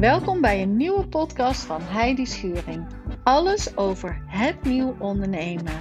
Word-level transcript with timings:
Welkom 0.00 0.40
bij 0.40 0.62
een 0.62 0.76
nieuwe 0.76 1.06
podcast 1.06 1.60
van 1.62 1.82
Heidi 1.82 2.26
Schuring. 2.26 2.86
Alles 3.24 3.76
over 3.76 4.22
het 4.26 4.62
nieuw 4.64 4.96
ondernemen. 4.98 5.72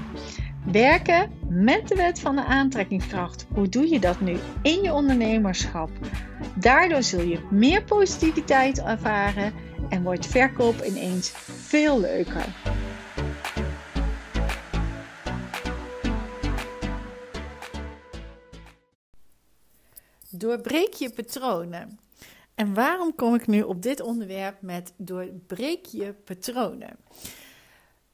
Werken 0.71 1.31
met 1.49 1.87
de 1.87 1.95
wet 1.95 2.19
van 2.19 2.35
de 2.35 2.43
aantrekkingskracht. 2.43 3.45
Hoe 3.53 3.69
doe 3.69 3.89
je 3.89 3.99
dat 3.99 4.19
nu 4.19 4.37
in 4.61 4.81
je 4.81 4.93
ondernemerschap? 4.93 5.89
Daardoor 6.55 7.03
zul 7.03 7.21
je 7.21 7.47
meer 7.51 7.83
positiviteit 7.83 8.81
ervaren 8.81 9.53
en 9.89 10.03
wordt 10.03 10.25
verkoop 10.25 10.83
ineens 10.83 11.29
veel 11.45 11.99
leuker. 11.99 12.45
Doorbreek 20.29 20.93
je 20.93 21.09
patronen. 21.09 22.08
En 22.59 22.73
waarom 22.73 23.15
kom 23.15 23.35
ik 23.35 23.47
nu 23.47 23.61
op 23.61 23.81
dit 23.81 24.01
onderwerp 24.01 24.61
met 24.61 24.93
doorbreek 24.97 25.85
je 25.85 26.13
patronen? 26.13 26.97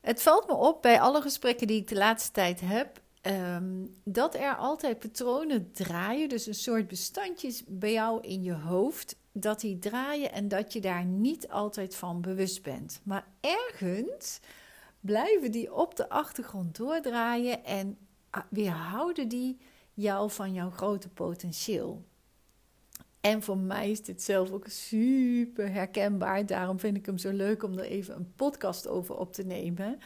Het 0.02 0.21
valt 0.21 0.48
me 0.48 0.54
op 0.54 0.81
bij 0.81 0.99
alle 0.99 1.21
gesprekken 1.21 1.68
die 1.68 1.81
ik 1.81 1.88
de 1.88 1.95
laatste 1.95 2.31
tijd 2.31 2.62
heb, 2.62 3.02
ehm, 3.21 3.85
dat 4.04 4.35
er 4.35 4.55
altijd 4.55 4.99
patronen 4.99 5.71
draaien, 5.71 6.30
dus 6.30 6.45
een 6.45 6.54
soort 6.54 6.88
bestandjes 6.88 7.63
bij 7.68 7.91
jou 7.91 8.21
in 8.21 8.44
je 8.44 8.54
hoofd, 8.54 9.16
dat 9.31 9.59
die 9.59 9.80
draaien 9.80 10.31
en 10.31 10.48
dat 10.48 10.73
je 10.73 10.82
daar 10.82 11.05
niet 11.05 11.49
altijd 11.49 11.96
van 11.96 12.21
bewust 12.21 12.63
bent. 12.63 13.02
Maar 13.04 13.27
ergens 13.40 14.40
blijven 14.99 15.52
die 15.52 15.73
op 15.73 15.96
de 15.96 16.09
achtergrond 16.09 16.76
doordraaien 16.76 17.63
en 17.63 17.98
ah, 18.30 18.43
weerhouden 18.49 19.27
die 19.27 19.57
jou 19.93 20.32
van 20.32 20.54
jouw 20.54 20.70
grote 20.70 21.09
potentieel. 21.09 22.04
En 23.25 23.41
voor 23.41 23.57
mij 23.57 23.91
is 23.91 24.02
dit 24.03 24.21
zelf 24.21 24.52
ook 24.52 24.65
super 24.67 25.71
herkenbaar. 25.71 26.45
Daarom 26.45 26.79
vind 26.79 26.98
ik 26.98 27.05
hem 27.05 27.18
zo 27.18 27.31
leuk 27.31 27.63
om 27.63 27.77
er 27.77 27.84
even 27.84 28.15
een 28.15 28.34
podcast 28.35 28.87
over 28.87 29.18
op 29.18 29.34
te 29.34 29.43
nemen. 29.43 29.99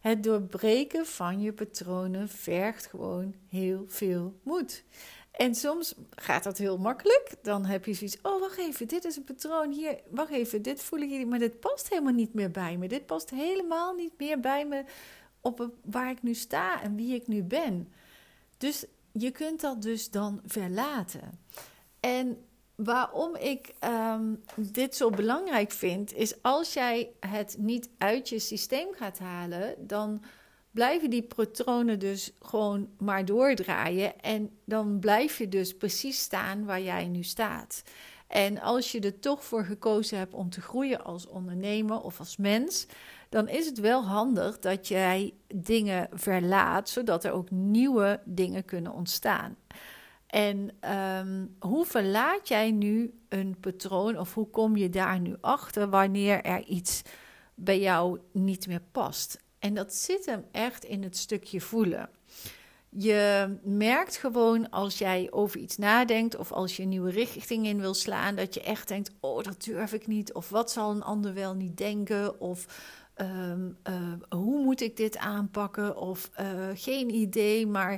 Het 0.00 0.22
doorbreken 0.22 1.06
van 1.06 1.40
je 1.40 1.52
patronen 1.52 2.28
vergt 2.28 2.86
gewoon 2.86 3.34
heel 3.48 3.84
veel 3.86 4.34
moed. 4.42 4.84
En 5.30 5.54
soms 5.54 5.94
gaat 6.10 6.42
dat 6.44 6.58
heel 6.58 6.78
makkelijk. 6.78 7.34
Dan 7.42 7.64
heb 7.64 7.84
je 7.84 7.94
zoiets, 7.94 8.18
oh 8.22 8.40
wacht 8.40 8.58
even, 8.58 8.88
dit 8.88 9.04
is 9.04 9.16
een 9.16 9.24
patroon 9.24 9.72
hier. 9.72 10.00
Wacht 10.10 10.32
even, 10.32 10.62
dit 10.62 10.82
voel 10.82 11.00
ik 11.00 11.10
hier, 11.10 11.28
maar 11.28 11.38
dit 11.38 11.60
past 11.60 11.88
helemaal 11.88 12.12
niet 12.12 12.34
meer 12.34 12.50
bij 12.50 12.76
me. 12.76 12.88
Dit 12.88 13.06
past 13.06 13.30
helemaal 13.30 13.94
niet 13.94 14.12
meer 14.18 14.40
bij 14.40 14.66
me 14.66 14.84
op 15.40 15.70
waar 15.84 16.10
ik 16.10 16.22
nu 16.22 16.34
sta 16.34 16.82
en 16.82 16.96
wie 16.96 17.14
ik 17.14 17.26
nu 17.26 17.42
ben. 17.42 17.92
Dus 18.58 18.84
je 19.12 19.30
kunt 19.30 19.60
dat 19.60 19.82
dus 19.82 20.10
dan 20.10 20.40
verlaten. 20.44 21.40
En 22.00 22.44
waarom 22.84 23.36
ik 23.36 23.74
um, 24.14 24.42
dit 24.56 24.96
zo 24.96 25.10
belangrijk 25.10 25.70
vind, 25.70 26.14
is 26.14 26.42
als 26.42 26.72
jij 26.72 27.10
het 27.20 27.56
niet 27.58 27.88
uit 27.98 28.28
je 28.28 28.38
systeem 28.38 28.88
gaat 28.92 29.18
halen, 29.18 29.74
dan 29.86 30.22
blijven 30.70 31.10
die 31.10 31.22
patronen 31.22 31.98
dus 31.98 32.32
gewoon 32.40 32.88
maar 32.98 33.24
doordraaien. 33.24 34.20
En 34.20 34.50
dan 34.64 34.98
blijf 34.98 35.38
je 35.38 35.48
dus 35.48 35.76
precies 35.76 36.18
staan 36.18 36.64
waar 36.64 36.82
jij 36.82 37.08
nu 37.08 37.22
staat. 37.22 37.82
En 38.26 38.60
als 38.60 38.92
je 38.92 39.00
er 39.00 39.18
toch 39.18 39.44
voor 39.44 39.64
gekozen 39.64 40.18
hebt 40.18 40.34
om 40.34 40.50
te 40.50 40.60
groeien 40.60 41.04
als 41.04 41.26
ondernemer 41.26 42.00
of 42.00 42.18
als 42.18 42.36
mens, 42.36 42.86
dan 43.28 43.48
is 43.48 43.66
het 43.66 43.78
wel 43.80 44.04
handig 44.04 44.58
dat 44.58 44.88
jij 44.88 45.34
dingen 45.54 46.08
verlaat, 46.12 46.88
zodat 46.88 47.24
er 47.24 47.32
ook 47.32 47.50
nieuwe 47.50 48.20
dingen 48.24 48.64
kunnen 48.64 48.92
ontstaan. 48.92 49.56
En 50.32 50.70
um, 50.90 51.56
hoe 51.58 51.84
verlaat 51.84 52.48
jij 52.48 52.70
nu 52.70 53.14
een 53.28 53.56
patroon 53.60 54.18
of 54.18 54.34
hoe 54.34 54.50
kom 54.50 54.76
je 54.76 54.88
daar 54.90 55.20
nu 55.20 55.36
achter 55.40 55.90
wanneer 55.90 56.42
er 56.42 56.64
iets 56.64 57.02
bij 57.54 57.80
jou 57.80 58.20
niet 58.32 58.66
meer 58.66 58.82
past? 58.92 59.40
En 59.58 59.74
dat 59.74 59.94
zit 59.94 60.26
hem 60.26 60.44
echt 60.52 60.84
in 60.84 61.02
het 61.02 61.16
stukje 61.16 61.60
voelen. 61.60 62.10
Je 62.88 63.48
merkt 63.62 64.16
gewoon 64.16 64.70
als 64.70 64.98
jij 64.98 65.28
over 65.30 65.60
iets 65.60 65.76
nadenkt 65.76 66.36
of 66.36 66.52
als 66.52 66.76
je 66.76 66.82
een 66.82 66.88
nieuwe 66.88 67.10
richting 67.10 67.66
in 67.66 67.80
wil 67.80 67.94
slaan, 67.94 68.36
dat 68.36 68.54
je 68.54 68.62
echt 68.62 68.88
denkt: 68.88 69.10
Oh, 69.20 69.42
dat 69.42 69.64
durf 69.64 69.92
ik 69.92 70.06
niet. 70.06 70.32
Of 70.32 70.48
wat 70.48 70.70
zal 70.70 70.90
een 70.90 71.02
ander 71.02 71.34
wel 71.34 71.54
niet 71.54 71.76
denken? 71.76 72.40
Of 72.40 72.66
Ehm, 73.22 73.70
eh, 73.82 74.12
hoe 74.28 74.62
moet 74.62 74.80
ik 74.80 74.96
dit 74.96 75.18
aanpakken? 75.18 75.96
Of 75.96 76.30
uh, 76.40 76.68
geen 76.74 77.14
idee, 77.14 77.66
maar 77.66 77.92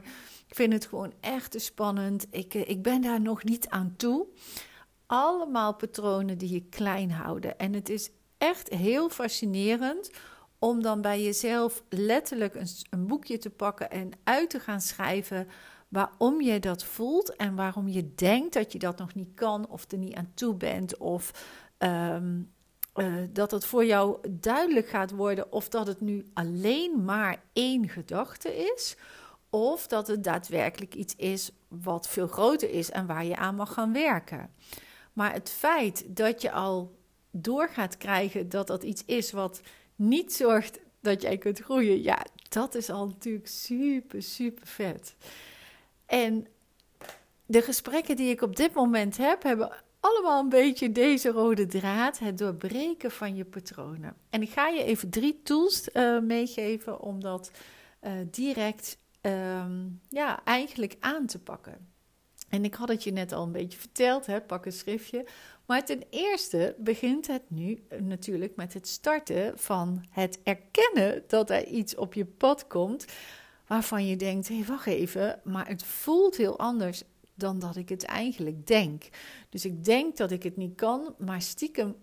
ik 0.46 0.54
vind 0.54 0.72
het 0.72 0.86
gewoon 0.86 1.12
echt 1.20 1.50
te 1.50 1.58
spannend. 1.58 2.26
Ik, 2.30 2.54
uh, 2.54 2.68
ik 2.68 2.82
ben 2.82 3.02
daar 3.02 3.20
nog 3.20 3.44
niet 3.44 3.68
aan 3.68 3.94
toe. 3.96 4.26
Allemaal 5.06 5.74
patronen 5.74 6.38
die 6.38 6.52
je 6.52 6.68
klein 6.68 7.10
houden. 7.10 7.58
En 7.58 7.72
het 7.72 7.88
is 7.88 8.10
echt 8.38 8.68
heel 8.68 9.08
fascinerend 9.08 10.10
om 10.58 10.82
dan 10.82 11.00
bij 11.00 11.22
jezelf 11.22 11.82
letterlijk 11.88 12.54
een, 12.54 12.68
een 12.90 13.06
boekje 13.06 13.38
te 13.38 13.50
pakken 13.50 13.90
en 13.90 14.10
uit 14.24 14.50
te 14.50 14.60
gaan 14.60 14.80
schrijven 14.80 15.48
waarom 15.88 16.40
je 16.40 16.60
dat 16.60 16.84
voelt 16.84 17.36
en 17.36 17.54
waarom 17.54 17.88
je 17.88 18.14
denkt 18.14 18.54
dat 18.54 18.72
je 18.72 18.78
dat 18.78 18.98
nog 18.98 19.14
niet 19.14 19.34
kan 19.34 19.68
of 19.68 19.90
er 19.92 19.98
niet 19.98 20.14
aan 20.14 20.32
toe 20.34 20.54
bent 20.54 20.96
of 20.96 21.30
um, 21.78 22.52
uh, 22.94 23.15
dat 23.32 23.50
het 23.50 23.65
voor 23.65 23.84
jou 23.84 24.31
duidelijk 24.31 24.88
gaat 24.88 25.10
worden 25.10 25.53
of 25.53 25.69
dat 25.69 25.87
het 25.87 26.00
nu 26.00 26.25
alleen 26.34 27.05
maar 27.05 27.43
één 27.53 27.88
gedachte 27.88 28.56
is, 28.75 28.97
of 29.50 29.87
dat 29.87 30.06
het 30.06 30.25
daadwerkelijk 30.25 30.94
iets 30.94 31.16
is 31.16 31.50
wat 31.69 32.09
veel 32.09 32.27
groter 32.27 32.71
is 32.71 32.91
en 32.91 33.06
waar 33.06 33.25
je 33.25 33.37
aan 33.37 33.55
mag 33.55 33.72
gaan 33.72 33.93
werken. 33.93 34.50
Maar 35.12 35.32
het 35.32 35.50
feit 35.50 36.16
dat 36.16 36.43
je 36.43 36.50
al 36.50 36.97
door 37.31 37.69
gaat 37.69 37.97
krijgen 37.97 38.49
dat 38.49 38.66
dat 38.66 38.82
iets 38.82 39.03
is 39.05 39.32
wat 39.32 39.61
niet 39.97 40.32
zorgt 40.32 40.78
dat 41.00 41.22
jij 41.22 41.38
kunt 41.38 41.59
groeien, 41.59 42.03
ja, 42.03 42.26
dat 42.49 42.75
is 42.75 42.91
al 42.91 43.06
natuurlijk 43.06 43.49
super, 43.49 44.22
super 44.22 44.66
vet. 44.66 45.15
En 46.06 46.47
de 47.47 47.62
gesprekken 47.62 48.16
die 48.16 48.31
ik 48.31 48.43
op 48.43 48.56
dit 48.56 48.75
moment 48.75 49.16
heb, 49.16 49.43
hebben 49.43 49.83
allemaal 50.04 50.41
een 50.41 50.48
beetje 50.48 50.92
deze 50.92 51.31
rode 51.31 51.66
draad, 51.66 52.19
het 52.19 52.38
doorbreken 52.38 53.10
van 53.10 53.37
je 53.37 53.44
patronen. 53.44 54.16
En 54.31 54.42
ik 54.42 54.50
ga 54.50 54.69
je 54.69 54.84
even 54.84 55.10
drie 55.10 55.41
tools 55.42 55.88
uh, 55.92 56.20
meegeven 56.20 57.00
om 57.00 57.20
dat 57.20 57.50
uh, 58.03 58.12
direct 58.31 58.98
um, 59.22 60.00
ja, 60.09 60.44
eigenlijk 60.44 60.97
aan 61.00 61.26
te 61.26 61.38
pakken. 61.38 61.88
En 62.48 62.64
ik 62.64 62.75
had 62.75 62.88
het 62.88 63.04
je 63.04 63.12
net 63.12 63.32
al 63.32 63.43
een 63.43 63.53
beetje 63.53 63.78
verteld, 63.78 64.26
hè, 64.26 64.41
pak 64.41 64.66
een 64.66 64.72
schriftje. 64.72 65.26
Maar 65.66 65.84
ten 65.84 66.03
eerste 66.10 66.75
begint 66.78 67.26
het 67.26 67.43
nu 67.48 67.87
natuurlijk 67.98 68.56
met 68.56 68.75
het 68.75 68.88
starten 68.88 69.59
van 69.59 70.04
het 70.10 70.38
erkennen 70.43 71.22
dat 71.26 71.50
er 71.50 71.66
iets 71.66 71.94
op 71.94 72.14
je 72.14 72.25
pad 72.25 72.66
komt 72.66 73.04
waarvan 73.66 74.06
je 74.06 74.16
denkt: 74.16 74.48
hé, 74.48 74.54
hey, 74.54 74.64
wacht 74.64 74.87
even, 74.87 75.41
maar 75.44 75.69
het 75.69 75.84
voelt 75.84 76.37
heel 76.37 76.59
anders 76.59 77.03
dan 77.34 77.58
dat 77.58 77.76
ik 77.76 77.88
het 77.88 78.04
eigenlijk 78.04 78.66
denk. 78.66 79.08
Dus 79.48 79.64
ik 79.64 79.84
denk 79.84 80.16
dat 80.16 80.30
ik 80.30 80.42
het 80.42 80.56
niet 80.56 80.74
kan, 80.74 81.14
maar 81.18 81.42
stiekem, 81.42 81.96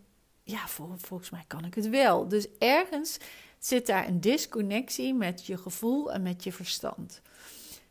ja, 0.44 0.68
volgens 0.68 1.30
mij 1.30 1.44
kan 1.48 1.66
ik 1.66 1.74
het 1.74 1.90
wel. 1.90 2.28
Dus 2.28 2.48
ergens 2.58 3.18
zit 3.60 3.86
daar 3.86 4.08
een 4.08 4.22
disconnectie 4.22 5.14
met 5.14 5.46
je 5.46 5.58
gevoel 5.58 6.12
en 6.12 6.22
met 6.22 6.44
je 6.44 6.52
verstand. 6.52 7.22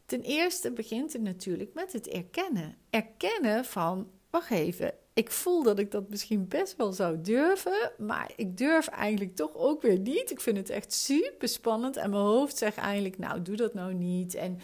Ten 0.06 0.20
eerste 0.22 0.70
begint 0.70 1.12
het 1.12 1.22
natuurlijk 1.22 1.74
met 1.74 1.92
het 1.92 2.08
erkennen. 2.08 2.76
Erkennen 2.90 3.64
van, 3.64 4.10
wacht 4.30 4.50
even, 4.50 4.94
ik 5.14 5.30
voel 5.30 5.62
dat 5.62 5.78
ik 5.78 5.90
dat 5.90 6.08
misschien 6.08 6.48
best 6.48 6.76
wel 6.76 6.92
zou 6.92 7.20
durven, 7.20 7.92
maar 7.98 8.30
ik 8.36 8.56
durf 8.56 8.86
eigenlijk 8.86 9.36
toch 9.36 9.54
ook 9.54 9.82
weer 9.82 9.98
niet. 9.98 10.30
Ik 10.30 10.40
vind 10.40 10.56
het 10.56 10.70
echt 10.70 10.92
super 10.92 11.48
spannend 11.48 11.96
en 11.96 12.10
mijn 12.10 12.22
hoofd 12.22 12.56
zegt 12.56 12.76
eigenlijk, 12.76 13.18
nou, 13.18 13.42
doe 13.42 13.56
dat 13.56 13.74
nou 13.74 13.94
niet. 13.94 14.34
En 14.34 14.60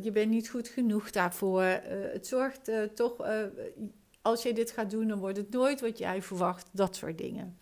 je 0.00 0.10
bent 0.12 0.30
niet 0.30 0.48
goed 0.48 0.68
genoeg 0.68 1.10
daarvoor. 1.10 1.62
Uh, 1.62 1.80
het 2.12 2.26
zorgt 2.26 2.68
uh, 2.68 2.82
toch, 2.82 3.16
als 4.22 4.42
je 4.42 4.52
dit 4.52 4.70
gaat 4.70 4.90
doen, 4.90 5.08
dan 5.08 5.18
wordt 5.18 5.36
het 5.36 5.50
nooit 5.50 5.80
wat 5.80 5.98
jij 5.98 6.22
verwacht. 6.22 6.68
Dat 6.72 6.96
soort 6.96 7.18
dingen. 7.18 7.58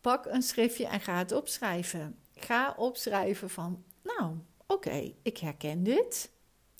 Pak 0.00 0.26
een 0.26 0.42
schriftje 0.42 0.86
en 0.86 1.00
ga 1.00 1.18
het 1.18 1.32
opschrijven. 1.32 2.18
Ga 2.34 2.74
opschrijven 2.76 3.50
van, 3.50 3.84
nou, 4.02 4.36
oké, 4.66 5.14
ik 5.22 5.38
herken 5.38 5.82
dit. 5.82 6.30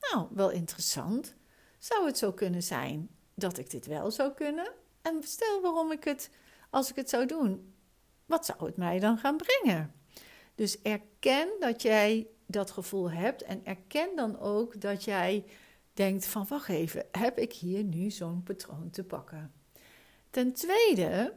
Nou, 0.00 0.26
wel 0.30 0.50
interessant. 0.50 1.34
Zou 1.78 2.06
het 2.06 2.18
zo 2.18 2.32
kunnen 2.32 2.62
zijn 2.62 3.08
dat 3.34 3.58
ik 3.58 3.70
dit 3.70 3.86
wel 3.86 4.10
zou 4.10 4.32
kunnen? 4.32 4.72
En 5.02 5.22
stel 5.22 5.60
waarom 5.60 5.92
ik 5.92 6.04
het, 6.04 6.30
als 6.70 6.90
ik 6.90 6.96
het 6.96 7.10
zou 7.10 7.26
doen, 7.26 7.74
wat 8.26 8.46
zou 8.46 8.66
het 8.66 8.76
mij 8.76 8.98
dan 8.98 9.18
gaan 9.18 9.36
brengen? 9.36 9.94
Dus 10.54 10.82
erken 10.82 11.48
dat 11.60 11.82
jij 11.82 12.26
dat 12.46 12.70
gevoel 12.70 13.10
hebt 13.10 13.42
en 13.42 13.64
erken 13.64 14.16
dan 14.16 14.38
ook 14.38 14.80
dat 14.80 15.04
jij 15.04 15.44
denkt 15.94 16.26
van 16.26 16.46
wacht 16.48 16.68
even, 16.68 17.04
heb 17.12 17.38
ik 17.38 17.52
hier 17.52 17.84
nu 17.84 18.10
zo'n 18.10 18.42
patroon 18.42 18.90
te 18.90 19.04
pakken? 19.04 19.52
Ten 20.30 20.52
tweede, 20.52 21.34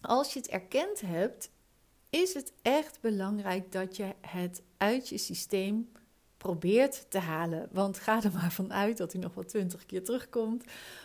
als 0.00 0.32
je 0.32 0.38
het 0.38 0.48
erkend 0.48 1.00
hebt, 1.00 1.50
is 2.10 2.34
het 2.34 2.52
echt 2.62 3.00
belangrijk 3.00 3.72
dat 3.72 3.96
je 3.96 4.14
het 4.20 4.62
uit 4.76 5.08
je 5.08 5.18
systeem 5.18 5.92
probeert 6.36 7.10
te 7.10 7.18
halen. 7.18 7.68
Want 7.70 7.98
ga 7.98 8.22
er 8.22 8.32
maar 8.32 8.52
vanuit 8.52 8.96
dat 8.96 9.12
hij 9.12 9.20
nog 9.20 9.34
wel 9.34 9.44
twintig 9.44 9.86
keer 9.86 10.04
terugkomt. 10.04 10.64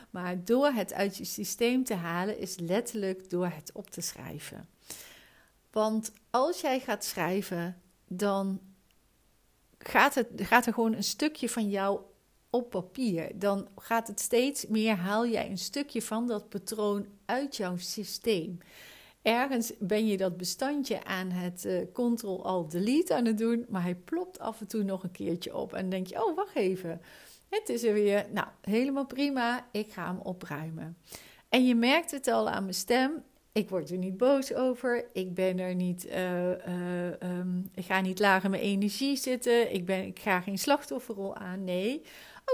Maar 0.09 0.43
door 0.43 0.67
het 0.67 0.93
uit 0.93 1.17
je 1.17 1.25
systeem 1.25 1.83
te 1.83 1.93
halen 1.93 2.39
is 2.39 2.59
letterlijk 2.59 3.29
door 3.29 3.45
het 3.45 3.71
op 3.73 3.89
te 3.89 4.01
schrijven. 4.01 4.67
Want 5.71 6.11
als 6.29 6.61
jij 6.61 6.79
gaat 6.79 7.05
schrijven, 7.05 7.81
dan 8.07 8.59
gaat, 9.89 10.15
het, 10.15 10.27
gaat 10.35 10.65
er 10.65 10.73
gewoon 10.73 10.93
een 10.93 11.03
stukje 11.03 11.49
van 11.49 11.69
jou 11.69 11.99
op 12.49 12.69
papier. 12.69 13.31
Dan 13.35 13.67
gaat 13.75 14.07
het 14.07 14.19
steeds 14.19 14.67
meer, 14.67 14.95
haal 14.95 15.27
jij 15.27 15.49
een 15.49 15.57
stukje 15.57 16.01
van 16.01 16.27
dat 16.27 16.49
patroon 16.49 17.05
uit 17.25 17.55
jouw 17.55 17.77
systeem. 17.77 18.57
Ergens 19.21 19.73
ben 19.79 20.07
je 20.07 20.17
dat 20.17 20.37
bestandje 20.37 21.03
aan 21.03 21.29
het 21.29 21.65
uh, 21.65 21.81
Ctrl-Alt-Delete 21.93 23.15
aan 23.15 23.25
het 23.25 23.37
doen, 23.37 23.65
maar 23.69 23.81
hij 23.81 23.95
plopt 23.95 24.39
af 24.39 24.59
en 24.59 24.67
toe 24.67 24.83
nog 24.83 25.03
een 25.03 25.11
keertje 25.11 25.55
op. 25.55 25.73
En 25.73 25.89
denk 25.89 26.07
je, 26.07 26.25
oh, 26.25 26.35
wacht 26.35 26.55
even. 26.55 27.01
Het 27.49 27.69
is 27.69 27.83
er 27.83 27.93
weer. 27.93 28.25
Nou, 28.31 28.47
helemaal 28.61 29.05
prima. 29.05 29.67
Ik 29.71 29.91
ga 29.91 30.05
hem 30.05 30.19
opruimen. 30.19 30.97
En 31.49 31.65
je 31.65 31.75
merkt 31.75 32.11
het 32.11 32.27
al 32.27 32.49
aan 32.49 32.63
mijn 32.63 32.75
stem. 32.75 33.23
Ik 33.57 33.69
word 33.69 33.89
er 33.89 33.97
niet 33.97 34.17
boos 34.17 34.53
over. 34.53 35.05
Ik 35.13 35.33
ben 35.33 35.59
er 35.59 35.75
niet. 35.75 36.05
Uh, 36.05 36.49
uh, 36.49 37.39
um, 37.39 37.69
ik 37.73 37.85
ga 37.85 38.01
niet 38.01 38.19
lager 38.19 38.49
mijn 38.49 38.61
energie 38.61 39.15
zitten. 39.15 39.73
Ik, 39.73 39.85
ben, 39.85 40.05
ik 40.05 40.19
ga 40.19 40.41
geen 40.41 40.57
slachtofferrol 40.57 41.35
aan. 41.35 41.63
Nee. 41.63 42.01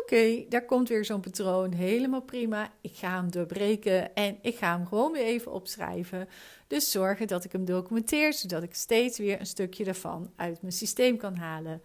Oké, 0.02 0.46
daar 0.50 0.66
komt 0.66 0.90
weer 0.90 1.06
zo'n 1.06 1.20
patroon. 1.20 1.74
Helemaal 1.74 2.22
prima. 2.22 2.72
Ik 2.82 2.96
ga 2.96 3.16
hem 3.16 3.32
doorbreken 3.32 4.16
en 4.16 4.38
ik 4.42 4.56
ga 4.56 4.78
hem 4.78 4.86
gewoon 4.88 5.12
weer 5.12 5.26
even 5.26 5.52
opschrijven. 5.52 6.28
Dus 6.68 6.92
zorgen 6.92 7.28
dat 7.28 7.44
ik 7.44 7.52
hem 7.52 7.66
documenteer, 7.66 8.34
zodat 8.34 8.64
ik 8.64 8.74
steeds 8.74 9.18
weer 9.18 9.40
een 9.40 9.46
stukje 9.46 9.86
ervan 9.86 10.32
uit 10.36 10.62
mijn 10.62 10.74
systeem 10.74 11.18
kan 11.18 11.36
halen. 11.36 11.82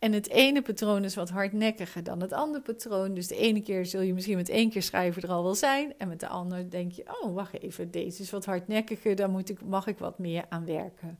En 0.00 0.12
het 0.12 0.28
ene 0.28 0.62
patroon 0.62 1.04
is 1.04 1.14
wat 1.14 1.28
hardnekkiger 1.28 2.02
dan 2.02 2.20
het 2.20 2.32
andere 2.32 2.62
patroon. 2.62 3.14
Dus 3.14 3.26
de 3.26 3.36
ene 3.36 3.62
keer 3.62 3.86
zul 3.86 4.00
je 4.00 4.14
misschien 4.14 4.36
met 4.36 4.48
één 4.48 4.70
keer 4.70 4.82
schrijven 4.82 5.22
er 5.22 5.28
al 5.28 5.42
wel 5.42 5.54
zijn. 5.54 5.94
En 5.98 6.08
met 6.08 6.20
de 6.20 6.28
andere 6.28 6.68
denk 6.68 6.92
je, 6.92 7.04
oh 7.20 7.34
wacht 7.34 7.62
even, 7.62 7.90
deze 7.90 8.22
is 8.22 8.30
wat 8.30 8.44
hardnekkiger, 8.44 9.16
daar 9.16 9.30
moet 9.30 9.48
ik, 9.48 9.64
mag 9.64 9.86
ik 9.86 9.98
wat 9.98 10.18
meer 10.18 10.44
aan 10.48 10.64
werken. 10.64 11.18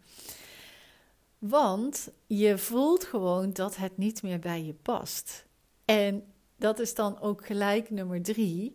Want 1.38 2.11
je 2.27 2.59
voelt 2.59 3.05
gewoon 3.05 3.53
dat 3.53 3.77
het 3.77 3.97
niet 3.97 4.23
meer 4.23 4.38
bij 4.38 4.65
je 4.65 4.75
past. 4.75 5.47
En 5.85 6.25
dat 6.56 6.79
is 6.79 6.94
dan 6.94 7.21
ook 7.21 7.47
gelijk 7.47 7.91
nummer 7.91 8.23
drie. 8.23 8.75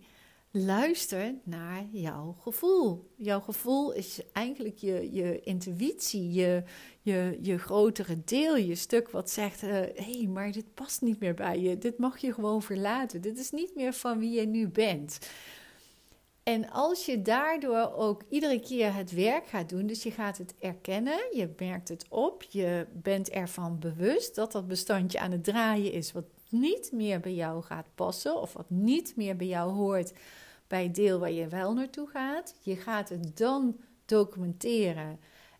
Luister 0.57 1.33
naar 1.43 1.85
jouw 1.91 2.35
gevoel. 2.39 3.11
Jouw 3.15 3.39
gevoel 3.39 3.93
is 3.93 4.19
eigenlijk 4.33 4.77
je, 4.77 5.13
je 5.13 5.39
intuïtie, 5.39 6.31
je, 6.31 6.63
je, 7.01 7.37
je 7.41 7.57
grotere 7.57 8.23
deel, 8.25 8.57
je 8.57 8.75
stuk 8.75 9.09
wat 9.09 9.29
zegt: 9.29 9.61
hé, 9.61 9.89
uh, 9.89 9.97
hey, 9.97 10.27
maar 10.27 10.51
dit 10.51 10.73
past 10.73 11.01
niet 11.01 11.19
meer 11.19 11.33
bij 11.33 11.59
je. 11.59 11.77
Dit 11.77 11.97
mag 11.97 12.17
je 12.17 12.33
gewoon 12.33 12.61
verlaten. 12.61 13.21
Dit 13.21 13.37
is 13.37 13.51
niet 13.51 13.75
meer 13.75 13.93
van 13.93 14.19
wie 14.19 14.31
je 14.31 14.45
nu 14.45 14.67
bent. 14.67 15.19
En 16.43 16.69
als 16.69 17.05
je 17.05 17.21
daardoor 17.21 17.93
ook 17.93 18.23
iedere 18.29 18.59
keer 18.59 18.93
het 18.93 19.11
werk 19.11 19.47
gaat 19.47 19.69
doen, 19.69 19.87
dus 19.87 20.03
je 20.03 20.11
gaat 20.11 20.37
het 20.37 20.55
erkennen, 20.59 21.19
je 21.33 21.49
merkt 21.57 21.89
het 21.89 22.05
op, 22.09 22.43
je 22.43 22.87
bent 22.93 23.29
ervan 23.29 23.79
bewust 23.79 24.35
dat 24.35 24.51
dat 24.51 24.67
bestandje 24.67 25.19
aan 25.19 25.31
het 25.31 25.43
draaien 25.43 25.91
is, 25.91 26.11
wat 26.11 26.25
niet 26.49 26.91
meer 26.91 27.19
bij 27.19 27.33
jou 27.33 27.63
gaat 27.63 27.87
passen 27.95 28.41
of 28.41 28.53
wat 28.53 28.69
niet 28.69 29.15
meer 29.15 29.35
bij 29.35 29.47
jou 29.47 29.71
hoort 29.71 30.13
bij 30.67 30.83
het 30.83 30.95
deel 30.95 31.19
waar 31.19 31.31
je 31.31 31.47
wel 31.47 31.73
naartoe 31.73 32.07
gaat. 32.07 32.55
Je 32.61 32.75
gaat 32.75 33.09
het 33.09 33.37
dan 33.37 33.79
documenteren. 34.05 35.19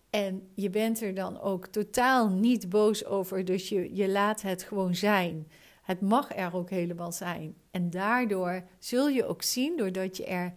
En 0.10 0.50
je 0.54 0.70
bent 0.70 1.02
er 1.02 1.14
dan 1.14 1.40
ook 1.42 1.68
totaal 1.68 2.30
niet 2.30 2.70
boos 2.70 3.06
over, 3.06 3.46
dus 3.46 3.70
je, 3.70 3.96
je 3.96 4.10
laat 4.10 4.42
het 4.42 4.64
gewoon 4.64 4.96
zijn. 4.96 5.52
Het 5.82 6.02
mag 6.02 6.36
er 6.36 6.56
ook 6.56 6.70
helemaal 6.70 7.12
zijn. 7.12 7.56
En 7.72 7.90
daardoor 7.90 8.64
zul 8.80 9.10
je 9.10 9.26
ook 9.26 9.42
zien, 9.42 9.78
doordat 9.78 10.18
je 10.18 10.26
er 10.26 10.54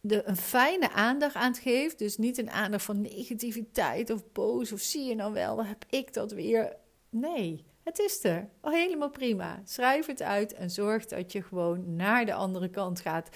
de, 0.00 0.28
een 0.28 0.36
fijne 0.36 0.90
aandacht 0.90 1.34
aan 1.34 1.54
geeft, 1.54 1.98
dus 1.98 2.16
niet 2.16 2.38
een 2.38 2.50
aandacht 2.50 2.84
van 2.84 3.00
negativiteit 3.00 4.10
of 4.10 4.32
boos 4.32 4.72
of 4.72 4.80
zie 4.80 5.04
je 5.04 5.14
nou 5.14 5.32
wel, 5.32 5.64
heb 5.64 5.84
ik 5.88 6.14
dat 6.14 6.32
weer. 6.32 6.76
Nee, 7.10 7.64
het 7.82 7.98
is 7.98 8.24
er. 8.24 8.48
Helemaal 8.62 9.10
prima. 9.10 9.62
Schrijf 9.64 10.06
het 10.06 10.22
uit 10.22 10.52
en 10.52 10.70
zorg 10.70 11.06
dat 11.06 11.32
je 11.32 11.42
gewoon 11.42 11.96
naar 11.96 12.26
de 12.26 12.34
andere 12.34 12.68
kant 12.68 13.00
gaat. 13.00 13.28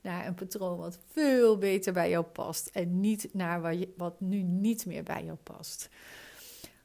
Naar 0.00 0.26
een 0.26 0.34
patroon 0.34 0.78
wat 0.78 0.98
veel 1.06 1.58
beter 1.58 1.92
bij 1.92 2.10
jou 2.10 2.24
past. 2.24 2.66
En 2.66 3.00
niet 3.00 3.28
naar 3.32 3.60
wat, 3.60 3.78
je, 3.78 3.92
wat 3.96 4.20
nu 4.20 4.42
niet 4.42 4.86
meer 4.86 5.02
bij 5.02 5.24
jou 5.24 5.36
past. 5.42 5.88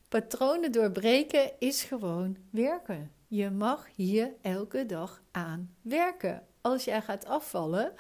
Patronen 0.08 0.72
doorbreken 0.72 1.52
is 1.60 1.84
gewoon 1.84 2.38
werken. 2.50 3.12
Je 3.28 3.50
mag 3.50 3.88
hier 3.96 4.34
elke 4.42 4.86
dag 4.86 5.22
aan 5.32 5.76
werken. 5.82 6.44
Als 6.62 6.84
jij 6.84 7.02
gaat 7.02 7.26
afvallen, 7.26 7.94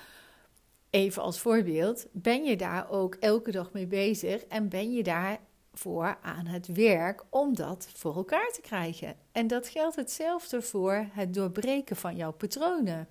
even 0.89 1.21
als 1.21 1.39
voorbeeld, 1.39 2.07
ben 2.11 2.43
je 2.43 2.55
daar 2.55 2.89
ook 2.89 3.15
elke 3.15 3.51
dag 3.51 3.71
mee 3.71 3.87
bezig 3.87 4.43
en 4.43 4.69
ben 4.69 4.93
je 4.93 5.03
daar 5.03 5.39
voor 5.77 6.17
aan 6.21 6.45
het 6.45 6.67
werk 6.67 7.23
om 7.29 7.55
dat 7.55 7.87
voor 7.93 8.15
elkaar 8.15 8.51
te 8.53 8.61
krijgen. 8.61 9.15
En 9.31 9.47
dat 9.47 9.67
geldt 9.67 9.95
hetzelfde 9.95 10.61
voor 10.61 11.07
het 11.11 11.33
doorbreken 11.33 11.95
van 11.95 12.15
jouw 12.15 12.31
patronen. 12.31 13.07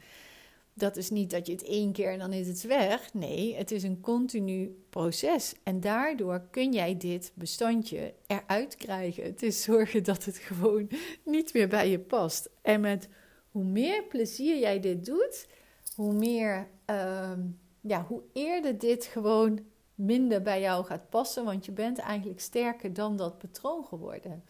Dat 0.75 0.97
is 0.97 1.11
niet 1.11 1.31
dat 1.31 1.47
je 1.47 1.53
het 1.53 1.65
één 1.65 1.93
keer 1.93 2.13
en 2.13 2.19
dan 2.19 2.33
is 2.33 2.47
het 2.47 2.63
weg. 2.63 3.15
Nee, 3.15 3.55
het 3.55 3.71
is 3.71 3.83
een 3.83 4.01
continu 4.01 4.85
proces. 4.91 5.55
En 5.63 5.81
daardoor 5.81 6.43
kun 6.51 6.73
jij 6.73 6.97
dit 6.97 7.33
bestandje 7.35 8.15
eruit 8.27 8.77
krijgen. 8.77 9.25
Het 9.25 9.43
is 9.43 9.62
zorgen 9.62 10.05
dat 10.05 10.25
het 10.25 10.37
gewoon 10.37 10.89
niet 11.25 11.53
meer 11.55 11.69
bij 11.69 11.91
je 11.91 11.99
past. 11.99 12.51
En 12.62 12.81
met 12.81 13.09
hoe 13.51 13.65
meer 13.65 14.05
plezier 14.05 14.59
jij 14.59 14.81
dit 14.81 15.05
doet, 15.05 15.47
hoe 15.95 16.12
meer, 16.12 16.69
uh, 16.91 17.33
ja, 17.81 18.05
hoe 18.09 18.23
eerder 18.33 18.79
dit 18.79 19.05
gewoon 19.05 19.61
minder 19.97 20.43
bij 20.43 20.61
jou 20.61 20.85
gaat 20.85 21.09
passen, 21.09 21.45
want 21.45 21.65
je 21.65 21.73
bent 21.73 21.99
eigenlijk 21.99 22.41
sterker 22.41 22.93
dan 22.93 23.17
dat 23.17 23.39
patroon 23.39 23.85
geworden. 23.85 24.45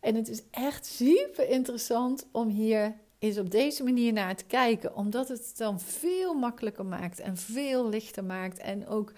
En 0.00 0.14
het 0.14 0.28
is 0.28 0.42
echt 0.50 0.86
super 0.86 1.48
interessant 1.48 2.26
om 2.32 2.48
hier 2.48 2.94
eens 3.18 3.38
op 3.38 3.50
deze 3.50 3.84
manier 3.84 4.12
naar 4.12 4.36
te 4.36 4.44
kijken, 4.44 4.96
omdat 4.96 5.28
het 5.28 5.52
dan 5.56 5.80
veel 5.80 6.34
makkelijker 6.34 6.86
maakt 6.86 7.20
en 7.20 7.36
veel 7.36 7.88
lichter 7.88 8.24
maakt 8.24 8.58
en 8.58 8.86
ook, 8.86 9.12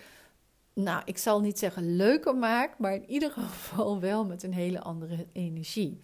nou, 0.73 1.03
ik 1.05 1.19
zal 1.19 1.41
niet 1.41 1.59
zeggen 1.59 1.97
leuker 1.97 2.37
maakt, 2.37 2.79
maar 2.79 2.95
in 2.95 3.11
ieder 3.11 3.31
geval 3.37 4.01
wel 4.01 4.25
met 4.25 4.43
een 4.43 4.55
hele 4.55 4.81
andere 4.81 5.27
energie. 5.33 6.01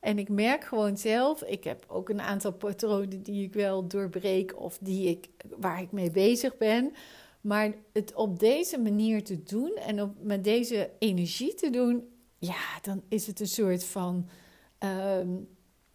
En 0.00 0.18
ik 0.18 0.28
merk 0.28 0.64
gewoon 0.64 0.96
zelf, 0.96 1.42
ik 1.42 1.64
heb 1.64 1.84
ook 1.88 2.08
een 2.08 2.20
aantal 2.20 2.52
patronen 2.52 3.22
die 3.22 3.44
ik 3.44 3.52
wel 3.52 3.86
doorbreek 3.86 4.60
of 4.60 4.78
die 4.80 5.08
ik, 5.08 5.28
waar 5.56 5.80
ik 5.80 5.92
mee 5.92 6.10
bezig 6.10 6.56
ben. 6.56 6.94
Maar 7.42 7.74
het 7.92 8.14
op 8.14 8.38
deze 8.38 8.78
manier 8.78 9.24
te 9.24 9.42
doen 9.42 9.74
en 9.74 10.02
op, 10.02 10.14
met 10.20 10.44
deze 10.44 10.90
energie 10.98 11.54
te 11.54 11.70
doen, 11.70 12.08
ja, 12.38 12.80
dan 12.82 13.02
is 13.08 13.26
het 13.26 13.40
een 13.40 13.46
soort 13.46 13.84
van. 13.84 14.28
Ehm, 14.78 15.28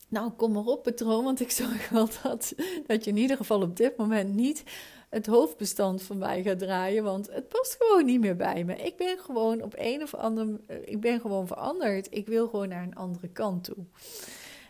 nou, 0.09 0.31
kom 0.31 0.51
maar 0.51 0.65
op, 0.65 0.83
patroon, 0.83 1.23
want 1.23 1.39
ik 1.39 1.51
zorg 1.51 1.89
wel 1.89 2.07
dat, 2.23 2.53
dat 2.85 3.03
je 3.03 3.09
in 3.09 3.17
ieder 3.17 3.37
geval 3.37 3.61
op 3.61 3.77
dit 3.77 3.97
moment 3.97 4.33
niet 4.35 4.63
het 5.09 5.25
hoofdbestand 5.25 6.03
van 6.03 6.17
mij 6.17 6.43
gaat 6.43 6.59
draaien, 6.59 7.03
want 7.03 7.31
het 7.31 7.47
past 7.47 7.75
gewoon 7.79 8.05
niet 8.05 8.19
meer 8.19 8.35
bij 8.35 8.63
me. 8.63 8.75
Ik 8.75 8.97
ben 8.97 9.17
gewoon 9.19 9.61
op 9.61 9.73
een 9.77 10.01
of 10.01 10.13
andere, 10.13 10.61
eh, 10.67 10.77
ik 10.85 10.99
ben 10.99 11.19
gewoon 11.19 11.47
veranderd. 11.47 12.07
Ik 12.09 12.27
wil 12.27 12.47
gewoon 12.47 12.69
naar 12.69 12.83
een 12.83 12.95
andere 12.95 13.27
kant 13.27 13.63
toe. 13.63 13.85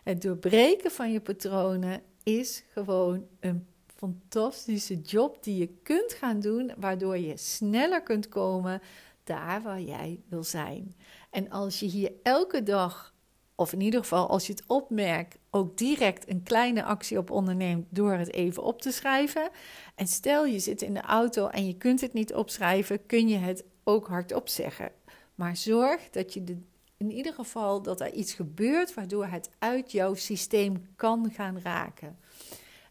Het 0.03 0.21
doorbreken 0.21 0.91
van 0.91 1.11
je 1.11 1.21
patronen 1.21 2.01
is 2.23 2.63
gewoon 2.73 3.27
een 3.39 3.67
fantastische 3.97 5.01
job 5.01 5.43
die 5.43 5.57
je 5.57 5.67
kunt 5.83 6.13
gaan 6.13 6.39
doen, 6.39 6.71
waardoor 6.77 7.17
je 7.17 7.37
sneller 7.37 8.03
kunt 8.03 8.29
komen 8.29 8.81
daar 9.23 9.61
waar 9.61 9.81
jij 9.81 10.19
wil 10.29 10.43
zijn. 10.43 10.95
En 11.29 11.49
als 11.49 11.79
je 11.79 11.85
hier 11.85 12.11
elke 12.23 12.63
dag, 12.63 13.13
of 13.55 13.73
in 13.73 13.81
ieder 13.81 13.99
geval 13.99 14.29
als 14.29 14.47
je 14.47 14.53
het 14.53 14.63
opmerkt, 14.67 15.37
ook 15.49 15.77
direct 15.77 16.29
een 16.29 16.43
kleine 16.43 16.83
actie 16.83 17.17
op 17.17 17.31
onderneemt 17.31 17.85
door 17.89 18.13
het 18.13 18.33
even 18.33 18.63
op 18.63 18.81
te 18.81 18.91
schrijven. 18.91 19.49
En 19.95 20.07
stel 20.07 20.45
je 20.45 20.59
zit 20.59 20.81
in 20.81 20.93
de 20.93 21.01
auto 21.01 21.47
en 21.47 21.67
je 21.67 21.77
kunt 21.77 22.01
het 22.01 22.13
niet 22.13 22.33
opschrijven, 22.33 23.05
kun 23.05 23.27
je 23.27 23.37
het 23.37 23.63
ook 23.83 24.07
hardop 24.07 24.47
zeggen. 24.49 24.91
Maar 25.35 25.57
zorg 25.57 26.09
dat 26.09 26.33
je 26.33 26.43
de, 26.43 26.57
in 26.97 27.11
ieder 27.11 27.33
geval 27.33 27.81
dat 27.81 28.01
er 28.01 28.13
iets 28.13 28.33
gebeurt 28.33 28.93
waardoor 28.93 29.25
het 29.25 29.49
uit 29.59 29.91
jouw 29.91 30.13
systeem 30.13 30.87
kan 30.95 31.31
gaan 31.31 31.59
raken. 31.63 32.17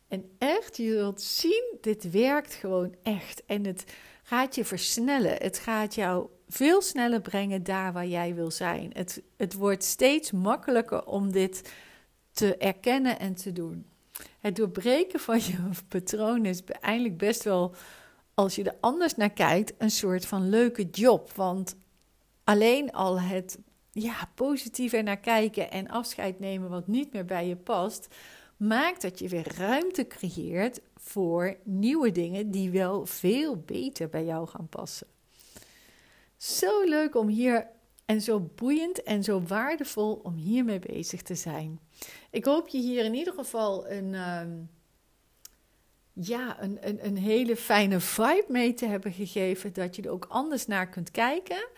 En 0.08 0.36
echt, 0.38 0.76
je 0.76 0.92
zult 0.92 1.20
zien, 1.20 1.76
dit 1.80 2.10
werkt 2.10 2.54
gewoon 2.54 2.94
echt. 3.02 3.44
En 3.46 3.64
het 3.64 3.84
gaat 4.22 4.54
je 4.54 4.64
versnellen. 4.64 5.36
Het 5.36 5.58
gaat 5.58 5.94
jou 5.94 6.28
veel 6.48 6.82
sneller 6.82 7.20
brengen 7.20 7.62
daar 7.62 7.92
waar 7.92 8.06
jij 8.06 8.34
wil 8.34 8.50
zijn. 8.50 8.90
Het, 8.92 9.22
het 9.36 9.54
wordt 9.54 9.84
steeds 9.84 10.30
makkelijker 10.30 11.04
om 11.06 11.32
dit 11.32 11.72
te 12.32 12.56
erkennen 12.56 13.18
en 13.18 13.34
te 13.34 13.52
doen. 13.52 13.86
Het 14.40 14.56
doorbreken 14.56 15.20
van 15.20 15.38
je 15.38 15.58
patroon 15.88 16.44
is 16.44 16.64
eigenlijk 16.64 17.16
best 17.16 17.42
wel, 17.42 17.74
als 18.34 18.54
je 18.54 18.64
er 18.64 18.76
anders 18.80 19.14
naar 19.14 19.32
kijkt, 19.32 19.72
een 19.78 19.90
soort 19.90 20.26
van 20.26 20.48
leuke 20.48 20.90
job. 20.90 21.32
Want 21.32 21.76
alleen 22.44 22.92
al 22.92 23.20
het 23.20 23.58
ja, 23.92 24.30
positiever 24.34 25.02
naar 25.02 25.20
kijken 25.20 25.70
en 25.70 25.88
afscheid 25.88 26.38
nemen 26.38 26.70
wat 26.70 26.86
niet 26.86 27.12
meer 27.12 27.24
bij 27.24 27.48
je 27.48 27.56
past, 27.56 28.08
maakt 28.56 29.02
dat 29.02 29.18
je 29.18 29.28
weer 29.28 29.54
ruimte 29.56 30.06
creëert 30.06 30.80
voor 30.96 31.56
nieuwe 31.64 32.12
dingen 32.12 32.50
die 32.50 32.70
wel 32.70 33.06
veel 33.06 33.56
beter 33.56 34.08
bij 34.08 34.24
jou 34.24 34.48
gaan 34.48 34.68
passen. 34.68 35.06
Zo 36.36 36.84
leuk 36.84 37.14
om 37.16 37.28
hier 37.28 37.66
en 38.04 38.20
zo 38.20 38.40
boeiend 38.54 39.02
en 39.02 39.24
zo 39.24 39.42
waardevol 39.42 40.20
om 40.22 40.34
hiermee 40.34 40.78
bezig 40.78 41.22
te 41.22 41.34
zijn. 41.34 41.80
Ik 42.30 42.44
hoop 42.44 42.68
je 42.68 42.78
hier 42.78 43.04
in 43.04 43.14
ieder 43.14 43.32
geval 43.32 43.90
een, 43.90 44.14
ehm, 44.14 44.52
ja, 46.12 46.62
een, 46.62 46.78
een, 46.80 47.06
een 47.06 47.16
hele 47.16 47.56
fijne 47.56 48.00
vibe 48.00 48.46
mee 48.48 48.74
te 48.74 48.86
hebben 48.86 49.12
gegeven. 49.12 49.72
Dat 49.72 49.96
je 49.96 50.02
er 50.02 50.10
ook 50.10 50.26
anders 50.28 50.66
naar 50.66 50.88
kunt 50.88 51.10
kijken. 51.10 51.68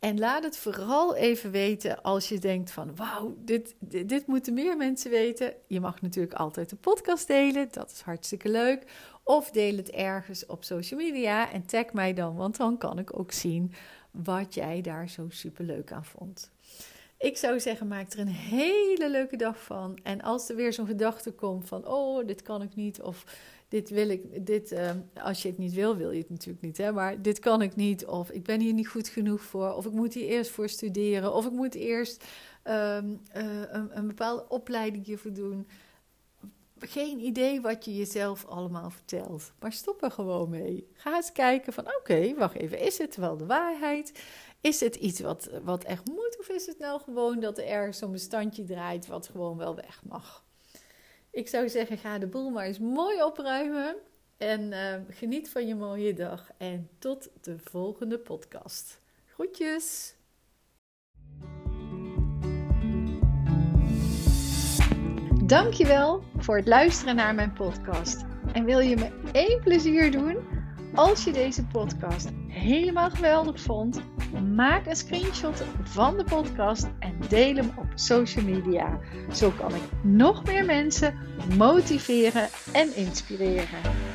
En 0.00 0.18
laat 0.18 0.42
het 0.42 0.56
vooral 0.56 1.16
even 1.16 1.50
weten 1.50 2.02
als 2.02 2.28
je 2.28 2.38
denkt 2.38 2.70
van 2.70 2.96
wauw, 2.96 3.36
dit, 3.38 3.74
dit, 3.78 4.08
dit, 4.08 4.26
moeten 4.26 4.54
meer 4.54 4.76
mensen 4.76 5.10
weten. 5.10 5.54
Je 5.66 5.80
mag 5.80 6.00
natuurlijk 6.00 6.34
altijd 6.34 6.70
de 6.70 6.76
podcast 6.76 7.26
delen, 7.26 7.68
dat 7.70 7.90
is 7.90 8.00
hartstikke 8.00 8.48
leuk. 8.48 8.84
Of 9.22 9.50
deel 9.50 9.76
het 9.76 9.90
ergens 9.90 10.46
op 10.46 10.64
social 10.64 11.00
media 11.00 11.52
en 11.52 11.66
tag 11.66 11.92
mij 11.92 12.14
dan, 12.14 12.36
want 12.36 12.56
dan 12.56 12.78
kan 12.78 12.98
ik 12.98 13.18
ook 13.18 13.32
zien 13.32 13.72
wat 14.10 14.54
jij 14.54 14.80
daar 14.80 15.08
zo 15.08 15.26
super 15.28 15.64
leuk 15.64 15.92
aan 15.92 16.04
vond. 16.04 16.50
Ik 17.18 17.36
zou 17.36 17.60
zeggen, 17.60 17.88
maak 17.88 18.12
er 18.12 18.18
een 18.18 18.28
hele 18.28 19.10
leuke 19.10 19.36
dag 19.36 19.62
van. 19.62 19.98
En 20.02 20.22
als 20.22 20.48
er 20.48 20.56
weer 20.56 20.72
zo'n 20.72 20.86
gedachte 20.86 21.32
komt 21.32 21.68
van, 21.68 21.86
oh, 21.86 22.26
dit 22.26 22.42
kan 22.42 22.62
ik 22.62 22.74
niet, 22.74 23.02
of 23.02 23.24
dit 23.70 23.90
wil 23.90 24.08
ik, 24.08 24.46
dit, 24.46 24.72
uh, 24.72 24.90
als 25.22 25.42
je 25.42 25.48
het 25.48 25.58
niet 25.58 25.72
wil, 25.72 25.96
wil 25.96 26.10
je 26.10 26.18
het 26.18 26.30
natuurlijk 26.30 26.64
niet, 26.64 26.76
hè, 26.76 26.92
maar 26.92 27.22
dit 27.22 27.38
kan 27.38 27.62
ik 27.62 27.76
niet, 27.76 28.06
of 28.06 28.30
ik 28.30 28.42
ben 28.44 28.60
hier 28.60 28.72
niet 28.72 28.88
goed 28.88 29.08
genoeg 29.08 29.42
voor, 29.42 29.74
of 29.74 29.86
ik 29.86 29.92
moet 29.92 30.14
hier 30.14 30.26
eerst 30.26 30.50
voor 30.50 30.68
studeren, 30.68 31.34
of 31.34 31.46
ik 31.46 31.52
moet 31.52 31.74
eerst 31.74 32.24
uh, 32.64 32.98
een, 33.32 33.98
een, 33.98 34.06
bepaalde 34.06 34.48
opleiding 34.48 35.06
hiervoor 35.06 35.32
doen. 35.32 35.68
Geen 36.78 37.18
idee 37.20 37.60
wat 37.60 37.84
je 37.84 37.96
jezelf 37.96 38.46
allemaal 38.46 38.90
vertelt, 38.90 39.52
maar 39.60 39.72
stop 39.72 40.02
er 40.02 40.10
gewoon 40.10 40.50
mee. 40.50 40.88
Ga 40.92 41.16
eens 41.16 41.32
kijken 41.32 41.72
van, 41.72 41.86
oké, 41.98 42.34
wacht 42.34 42.54
even, 42.54 42.78
is 42.78 42.98
het 42.98 43.16
wel 43.16 43.36
de 43.36 43.46
waarheid? 43.46 44.22
Is 44.60 44.80
het 44.80 44.94
iets 44.94 45.20
wat, 45.20 45.50
wat 45.62 45.84
echt 45.84 46.08
moet, 46.08 46.36
of 46.38 46.48
is 46.48 46.66
het 46.66 46.78
nou 46.78 47.00
gewoon 47.00 47.40
dat 47.40 47.58
er 47.58 47.66
ergens 47.66 47.98
zo'n 47.98 48.12
bestandje 48.12 48.64
draait 48.64 49.06
wat 49.06 49.26
gewoon 49.26 49.56
wel 49.56 49.74
weg 49.74 50.02
mag? 50.04 50.44
Ik 51.30 51.48
zou 51.48 51.68
zeggen, 51.68 51.98
ga 51.98 52.18
de 52.18 52.26
boel 52.26 52.50
maar 52.50 52.64
eens 52.64 52.78
mooi 52.78 53.22
opruimen. 53.22 53.96
En 54.36 54.72
uh, 54.72 54.94
geniet 55.08 55.50
van 55.50 55.66
je 55.66 55.74
mooie 55.74 56.14
dag. 56.14 56.50
En 56.56 56.88
tot 56.98 57.30
de 57.40 57.58
volgende 57.58 58.18
podcast. 58.18 59.00
Groetjes! 59.26 60.14
Dankjewel 65.44 66.22
voor 66.36 66.56
het 66.56 66.66
luisteren 66.66 67.16
naar 67.16 67.34
mijn 67.34 67.52
podcast. 67.52 68.24
En 68.52 68.64
wil 68.64 68.78
je 68.78 68.96
me 68.96 69.30
één 69.32 69.60
plezier 69.60 70.10
doen? 70.10 70.59
Als 70.94 71.24
je 71.24 71.32
deze 71.32 71.64
podcast 71.64 72.28
helemaal 72.46 73.10
geweldig 73.10 73.60
vond, 73.60 74.00
maak 74.54 74.86
een 74.86 74.96
screenshot 74.96 75.64
van 75.82 76.16
de 76.16 76.24
podcast 76.24 76.88
en 76.98 77.14
deel 77.28 77.54
hem 77.54 77.72
op 77.76 77.86
social 77.94 78.44
media. 78.44 79.00
Zo 79.32 79.50
kan 79.50 79.74
ik 79.74 79.82
nog 80.02 80.44
meer 80.44 80.64
mensen 80.64 81.14
motiveren 81.56 82.48
en 82.72 82.96
inspireren. 82.96 84.09